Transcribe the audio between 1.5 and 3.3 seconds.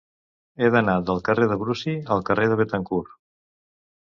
de Brusi al carrer de Béthencourt.